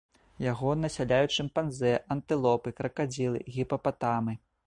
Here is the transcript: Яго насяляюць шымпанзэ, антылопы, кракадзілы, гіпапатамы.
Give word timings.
Яго 0.43 0.69
насяляюць 0.83 1.33
шымпанзэ, 1.35 1.91
антылопы, 2.17 2.69
кракадзілы, 2.79 3.45
гіпапатамы. 3.59 4.33